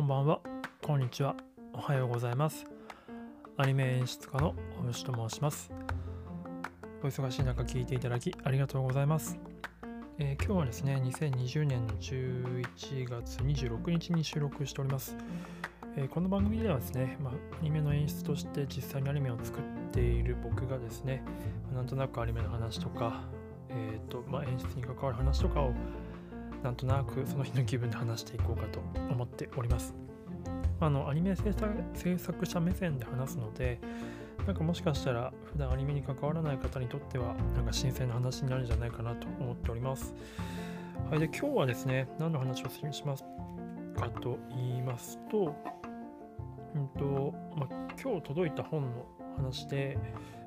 [0.00, 0.40] こんばんは、
[0.80, 1.36] こんにちは、
[1.74, 2.64] おはようございます。
[3.58, 5.70] アニメ演出家の大牛と申します。
[7.02, 9.38] お忙しい中聞いていただきありがとうございます。
[10.18, 15.18] えー今日はですね、2020年の11月26日に収録しております。
[15.98, 19.62] えーこの番組ではですね、まあ、アニメの演出として実際にアニメを作っ
[19.92, 21.22] ている僕がですね、
[21.68, 23.24] まなんとなくアニメの話とか、
[23.68, 25.74] えーとまあ、演出に関わる話とかを
[26.62, 29.94] なんとなくその日の気分で話していこうかと思っております。
[30.80, 33.78] あのアニメ制作制作者目線で話すので、
[34.46, 40.14] なんかもしかしたら普段アニメに関わらない方にとってはなんか新鮮な話になるんじゃないかなと思っております。
[41.10, 43.24] はい、で今日はですね、何の話をします
[43.96, 45.54] かと言いますと、
[46.74, 47.66] うんとま、
[48.02, 49.98] 今日届いた本の話で、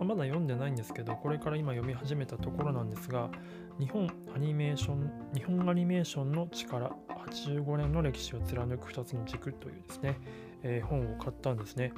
[0.00, 3.30] まだ読んでないんですけど、これから今読み始めたところなんですが、
[3.78, 6.92] 日本アニメーション日本アニメーションの力
[7.28, 10.18] 85年の歴史を貫く2つの軸というですね、
[10.62, 11.92] えー本を買ったんですね。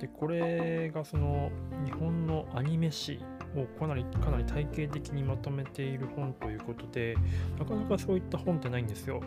[0.00, 1.50] でこれがその
[1.84, 3.18] 日本のアニメ史
[3.56, 7.16] をかなりかなり体系的にまとめている本ということで
[7.58, 9.22] なかなかそういった本ってないんですよ。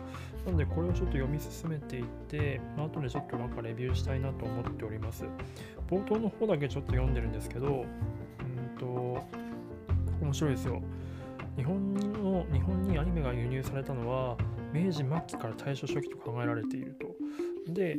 [0.46, 5.24] なのでこれをちょっと読み進めていってまあ後でちょっとなんかレビューしたいなと思っております。
[5.90, 9.22] 冒頭の方だけちょっと読んでるんですけどうんと
[10.22, 10.80] 面白いですよ
[11.56, 14.36] 日本の日本にアニメが輸入されたのは
[14.72, 16.94] 明治末期から大正初期と考えられている
[17.66, 17.72] と。
[17.72, 17.98] で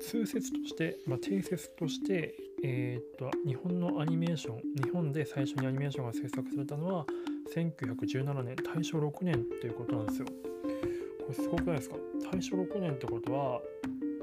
[0.00, 7.06] 通説として、まあ、定説として、えーっと日本のアニメーション日本で最初にアニメーションが制作されたのは
[7.54, 10.26] 1917年大正6年っていうことなんですよ。
[10.26, 11.96] これすごくないですか？
[12.32, 13.60] 大正6年ってことは、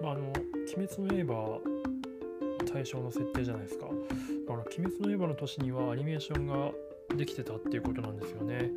[0.01, 0.31] まあ、あの
[0.77, 1.61] 「鬼滅の刃」
[2.71, 3.85] は大正の設定じゃないですか。
[3.85, 3.93] だか
[4.53, 6.71] ら「鬼滅の刃」の年にはアニメーションが
[7.15, 8.71] できてたっていうことなんですよね。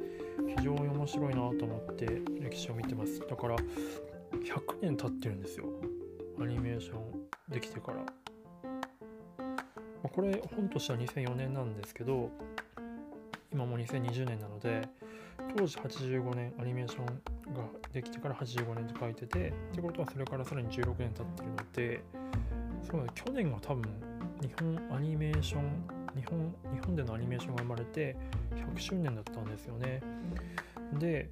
[0.56, 2.06] 非常に面白いなと思って
[2.40, 3.20] 歴史を見てます。
[3.20, 5.66] だから100年経ってるんですよ。
[6.40, 7.98] アニメーションできてから。
[7.98, 8.04] ま
[10.04, 12.30] あこれ本としては2004年なんですけど、
[13.52, 14.82] 今も2020年なので、
[15.56, 22.02] 当時85年アニメーションができてから85年と書いてて、ってことはそれからさらに16年経ってるので、
[22.90, 23.82] そうだ、去年が多分
[24.40, 25.62] 日本アニメーション
[26.16, 28.16] 日本日本でのアニメーションが生まれて
[28.54, 30.00] 100周年だったんですよね。
[30.98, 31.28] で、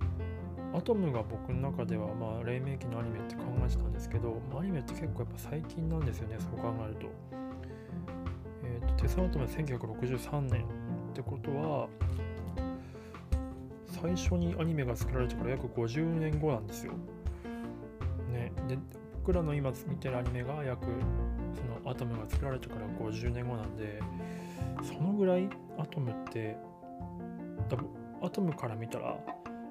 [0.74, 7.06] アトムが僕の中では、まあ、黎明期のアニメって考えてたんですけど、まあアニメって結構やっぱ最近なんですよね、そう考えると。
[8.64, 10.66] えっ、と、テスアトムは1963年っ
[11.14, 11.88] てことは、
[13.86, 16.94] 最初にアニメが作られてから約50年後なんですよ。
[18.32, 18.78] ね、で
[19.24, 20.84] 僕らの今見てるアニメが約
[21.54, 24.00] そのアトムが作られてから50年後なんで
[24.82, 26.56] そのぐらいアトムって
[27.68, 27.86] 多分
[28.20, 29.16] アトムから見たら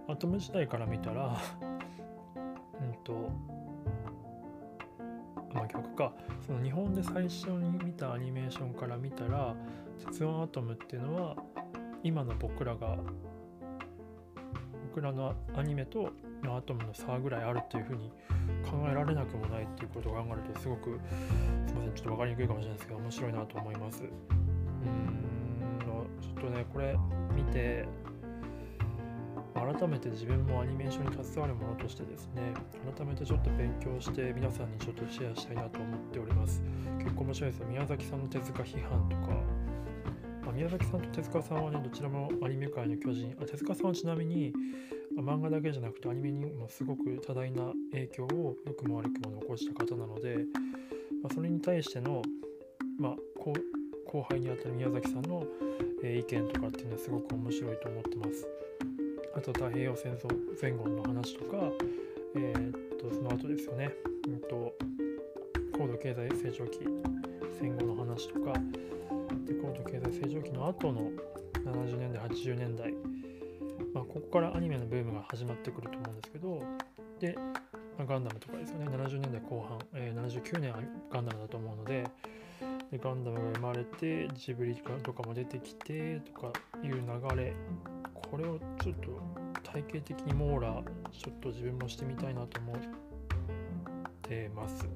[0.08, 1.38] アトム時代から見たら
[2.82, 3.30] うんと
[5.54, 6.14] まあ逆か。
[6.48, 9.54] その日本で最初に見たアニメーションから見たら
[10.00, 11.36] 鉄腕アトムっていうのは
[12.04, 12.98] 今の僕らが
[14.88, 16.10] 僕らのアニメと
[16.48, 18.12] アトムの差ぐらいあるっていうふうに
[18.62, 21.00] 考えられなくもないっていうことを考えるとすごく
[21.68, 24.04] すいませんちょっと分かりにくいかもしれないですけど面白いなと思います。
[24.04, 25.82] うーん
[26.22, 26.98] ちょっとねこれ
[27.36, 27.88] 見て
[29.54, 32.54] 改めて自分もアニメーションに携わるものとしてですね
[32.98, 36.62] 改めてちょっと勉強して皆さんにちょっとシェアしたいなと思っております。
[36.98, 37.68] 結構面白いですよ。
[37.68, 39.34] 宮崎さんの手塚批判とか
[40.52, 44.54] あ宮崎さんと手塚さんはねどちらもアニメ界の巨人あ手塚さんはちなみに
[45.18, 50.38] 漫画だけじゃなくてアニメにもすごく多大な影響を良くも悪くも残した方なので、
[51.24, 52.22] まあ、それに対しての、
[53.00, 53.54] まあ、後
[54.06, 55.46] 後輩にあたる宮崎さんの、
[56.04, 58.48] え意見とかっていうのはすごく面白いと思ってます。
[59.34, 60.28] あと太平洋戦争
[60.62, 61.72] 前後の話とか、
[62.36, 63.94] えーっとその後ですよね、
[64.28, 64.74] うんと、
[65.78, 66.80] 高度経済成長期
[67.58, 68.54] 戦後の話とか
[69.46, 71.10] で高度経済成長期の後の
[71.66, 72.94] 70年代80年代。
[73.94, 76.64] まあ、ここからアニメのブームが始まってくると思うんですけど、
[77.20, 77.36] で、
[77.98, 80.80] まあガンダムとかですよね、70年代後半、えー79年は
[81.12, 82.04] ガンダムだと思うので、
[82.92, 87.54] でガンダムが生まれて、ジブリとかも出てきてとかいう流れ、
[88.14, 92.76] これをちょっと体系的に網羅、ちょっと自分もしてみたいなと思っ
[94.22, 94.88] てます。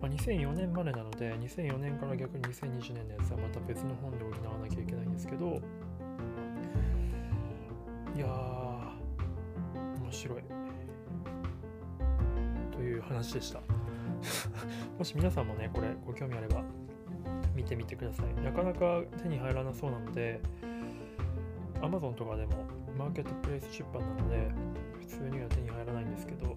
[0.00, 5.60] まあ、2004年までなので、2004年から逆に2020年のやつはまた別の本で補わなきゃいけないんですけど、
[8.16, 10.42] いやー、面白い。
[12.72, 13.60] という話でした。
[14.98, 16.62] もし皆さんもね、これご興味あれば
[17.54, 18.42] 見てみてください。
[18.42, 20.40] なかなか手に入らなそうなので、
[21.82, 22.52] Amazon とかでも
[22.96, 24.50] マーケットプレイス出版なので、
[25.00, 26.56] 普通には手に入らないんですけど、の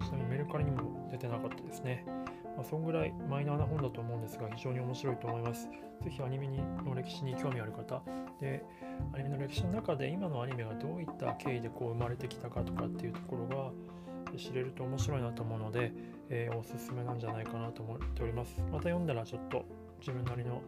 [0.00, 2.04] ちなみにメルカリにも出てなかったですね。
[2.56, 5.68] まあ、そんぐらいマイナーな本だと思うんですが、非常に面白いと思います。
[6.02, 8.02] ぜひアニメの歴史に興味ある方、
[8.40, 8.64] で、
[9.12, 15.92] アニメの歴史の中で今のアニメがどういった経緯でこう生まれてきたかとかっていうところが知れると面白いなと思うので、
[16.28, 18.60] えー、おすすめなんじゃないかなと思っております。
[18.70, 19.64] また読んだらちょっと
[20.00, 20.60] 自分なりの、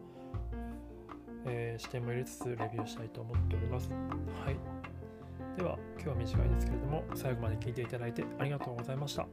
[1.45, 3.89] えー、視点も入れつつレビューしたいと思っております。
[3.89, 4.55] はい。
[5.57, 9.25] では、今日は短いですけれども、最後まで聞いていただいてありがとうございました。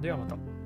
[0.00, 0.63] ではまた。